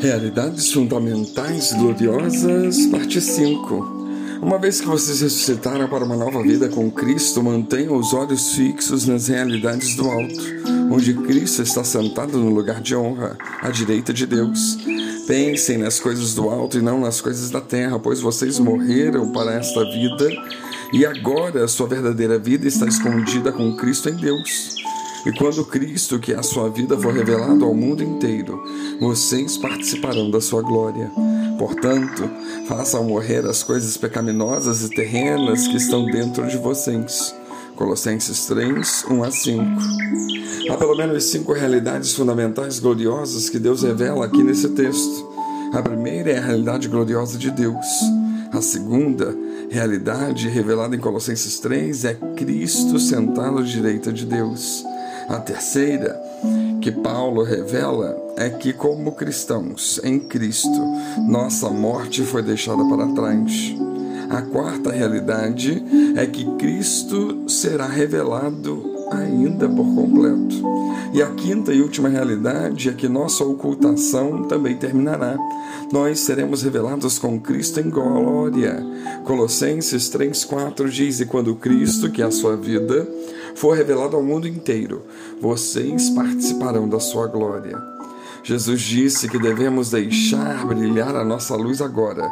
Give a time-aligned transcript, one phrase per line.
[0.00, 4.38] Realidades Fundamentais Gloriosas, parte 5.
[4.40, 9.06] Uma vez que vocês ressuscitaram para uma nova vida com Cristo, mantenham os olhos fixos
[9.06, 10.42] nas realidades do alto,
[10.90, 14.78] onde Cristo está sentado no lugar de honra, à direita de Deus.
[15.26, 19.52] Pensem nas coisas do alto e não nas coisas da terra, pois vocês morreram para
[19.52, 20.30] esta vida
[20.94, 24.79] e agora a sua verdadeira vida está escondida com Cristo em Deus.
[25.24, 28.62] E quando Cristo, que é a sua vida, for revelado ao mundo inteiro,
[28.98, 31.10] vocês participarão da sua glória.
[31.58, 32.28] Portanto,
[32.66, 37.34] façam morrer as coisas pecaminosas e terrenas que estão dentro de vocês.
[37.76, 39.64] Colossenses 3, 1 a 5.
[40.70, 45.30] Há pelo menos cinco realidades fundamentais gloriosas que Deus revela aqui nesse texto.
[45.72, 47.86] A primeira é a realidade gloriosa de Deus.
[48.52, 49.36] A segunda
[49.70, 54.84] realidade revelada em Colossenses 3 é Cristo sentado à direita de Deus.
[55.30, 56.20] A terceira,
[56.82, 60.68] que Paulo revela, é que, como cristãos em Cristo,
[61.28, 63.72] nossa morte foi deixada para trás.
[64.28, 65.84] A quarta realidade
[66.16, 70.64] é que Cristo será revelado ainda por completo.
[71.12, 75.36] E a quinta e última realidade é que nossa ocultação também terminará.
[75.92, 78.84] Nós seremos revelados com Cristo em glória.
[79.24, 83.06] Colossenses 3,4 diz: E quando Cristo, que é a sua vida,
[83.54, 85.04] for revelado ao mundo inteiro,
[85.40, 87.78] vocês participarão da sua glória.
[88.42, 92.30] Jesus disse que devemos deixar brilhar a nossa luz agora,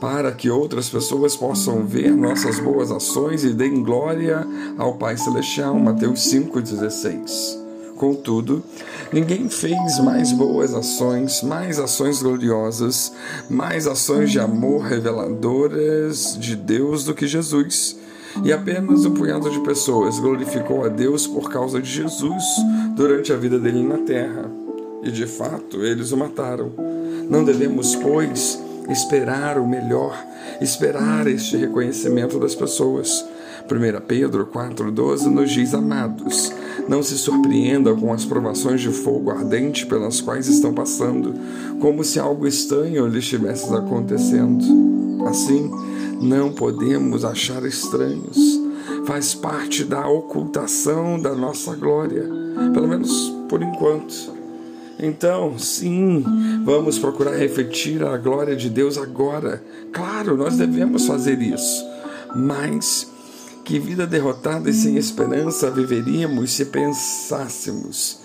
[0.00, 4.46] para que outras pessoas possam ver nossas boas ações e deem glória
[4.78, 5.78] ao Pai Celestial.
[5.78, 7.59] Mateus 5,16.
[8.00, 8.62] Contudo,
[9.12, 13.12] ninguém fez mais boas ações, mais ações gloriosas,
[13.46, 17.98] mais ações de amor reveladoras de Deus do que Jesus.
[18.42, 22.42] E apenas um punhado de pessoas glorificou a Deus por causa de Jesus
[22.96, 24.50] durante a vida dele na terra.
[25.02, 26.72] E de fato, eles o mataram.
[27.28, 30.16] Não devemos, pois, esperar o melhor,
[30.58, 33.22] esperar este reconhecimento das pessoas.
[33.70, 36.50] 1 Pedro 4,12 nos diz: Amados,
[36.88, 41.34] não se surpreendam com as provações de fogo ardente pelas quais estão passando,
[41.80, 44.64] como se algo estranho lhes estivesse acontecendo.
[45.26, 45.70] Assim,
[46.20, 48.60] não podemos achar estranhos.
[49.06, 52.28] Faz parte da ocultação da nossa glória,
[52.72, 54.40] pelo menos por enquanto.
[55.02, 56.22] Então, sim,
[56.64, 59.62] vamos procurar refletir a glória de Deus agora.
[59.92, 61.86] Claro, nós devemos fazer isso.
[62.36, 63.09] Mas
[63.70, 68.18] que vida derrotada e sem esperança viveríamos se pensássemos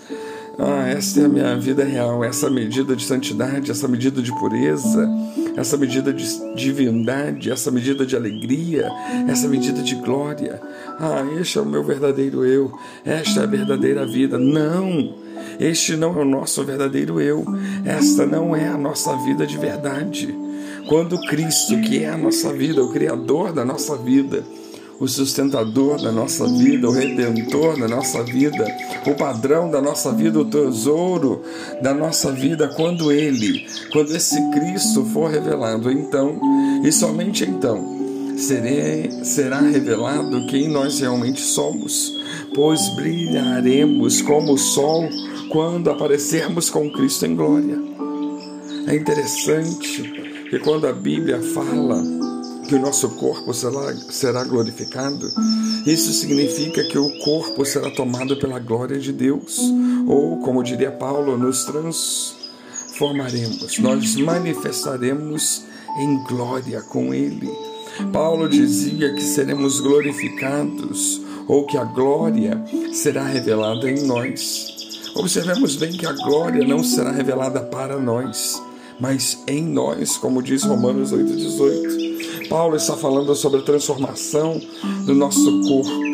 [0.57, 5.07] ah, esta é a minha vida real, essa medida de santidade, essa medida de pureza,
[5.55, 6.25] essa medida de
[6.55, 8.89] divindade, essa medida de alegria,
[9.27, 10.61] essa medida de glória.
[10.97, 12.71] Ah, este é o meu verdadeiro eu,
[13.03, 14.39] esta é a verdadeira vida.
[14.39, 15.13] Não!
[15.59, 17.43] Este não é o nosso verdadeiro eu,
[17.83, 20.33] esta não é a nossa vida de verdade.
[20.87, 24.41] Quando Cristo, que é a nossa vida, o Criador da nossa vida,
[24.99, 28.65] o sustentador da nossa vida, o redentor da nossa vida,
[29.05, 31.41] o padrão da nossa vida, o tesouro
[31.81, 36.39] da nossa vida, quando ele, quando esse Cristo for revelado, então,
[36.83, 37.83] e somente então,
[38.37, 42.13] serei, será revelado quem nós realmente somos,
[42.53, 45.09] pois brilharemos como o sol
[45.49, 47.77] quando aparecermos com Cristo em glória.
[48.87, 50.03] É interessante
[50.49, 52.03] que quando a Bíblia fala
[52.67, 55.31] que o nosso corpo será, será glorificado,
[55.85, 59.59] isso significa que o corpo será tomado pela glória de Deus,
[60.07, 65.63] ou, como diria Paulo, nos transformaremos, nós manifestaremos
[65.99, 67.49] em glória com Ele.
[68.11, 72.61] Paulo dizia que seremos glorificados, ou que a glória
[72.91, 74.73] será revelada em nós.
[75.15, 78.61] Observemos bem que a glória não será revelada para nós,
[78.99, 82.04] mas em nós, como diz Romanos 8,18.
[82.49, 84.61] Paulo está falando sobre a transformação
[85.05, 86.05] do nosso corpo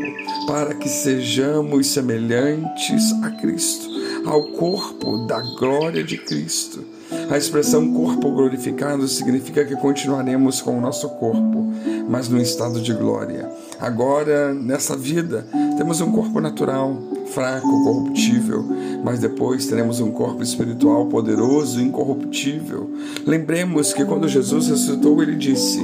[0.47, 3.87] para que sejamos semelhantes a Cristo,
[4.25, 6.83] ao corpo da glória de Cristo.
[7.29, 11.71] A expressão corpo glorificado significa que continuaremos com o nosso corpo,
[12.09, 13.49] mas no estado de glória.
[13.79, 15.45] Agora, nessa vida,
[15.77, 18.65] temos um corpo natural, fraco, corruptível,
[19.03, 22.89] mas depois teremos um corpo espiritual poderoso, incorruptível.
[23.25, 25.81] Lembremos que quando Jesus ressuscitou, ele disse: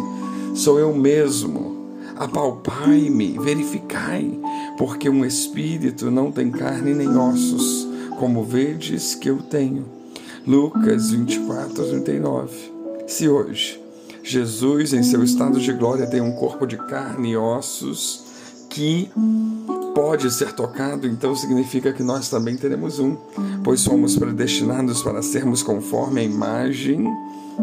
[0.58, 1.78] Sou eu mesmo.
[2.16, 4.28] Apalpai-me, verificai,
[4.76, 7.88] porque um espírito não tem carne nem ossos,
[8.18, 9.86] como vedes que eu tenho.
[10.48, 12.74] Lucas 24, 39.
[13.06, 13.80] Se hoje
[14.24, 18.24] Jesus, em seu estado de glória, tem um corpo de carne e ossos
[18.68, 19.12] que
[19.94, 23.16] pode ser tocado, então significa que nós também teremos um,
[23.64, 27.08] pois somos predestinados para sermos conforme a imagem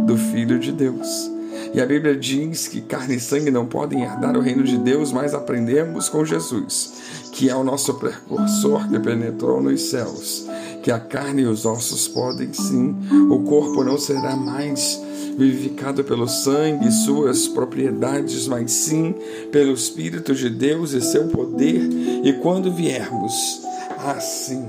[0.07, 1.34] do Filho de Deus.
[1.73, 5.13] E a Bíblia diz que carne e sangue não podem herdar o reino de Deus,
[5.13, 6.93] mas aprendemos com Jesus,
[7.33, 10.47] que é o nosso precursor que penetrou nos céus,
[10.83, 12.95] que a carne e os ossos podem sim,
[13.31, 15.01] o corpo não será mais
[15.37, 19.15] vivificado pelo sangue e suas propriedades, mas sim
[19.51, 21.83] pelo Espírito de Deus e seu poder.
[22.25, 23.61] E quando viermos,
[23.99, 24.65] assim,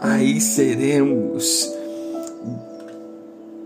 [0.00, 1.75] aí seremos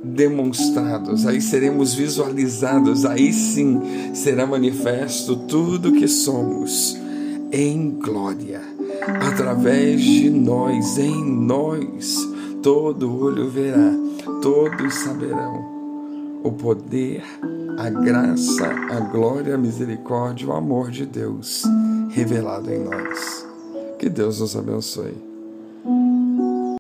[0.03, 3.81] demonstrados, aí seremos visualizados, aí sim
[4.15, 6.97] será manifesto tudo que somos
[7.53, 8.61] em glória,
[9.21, 12.17] através de nós, em nós,
[12.63, 13.93] todo olho verá,
[14.41, 15.81] todos saberão
[16.43, 17.23] o poder,
[17.79, 21.65] a graça, a glória, a misericórdia, o amor de Deus
[22.11, 23.47] revelado em nós.
[23.99, 25.30] Que Deus nos abençoe.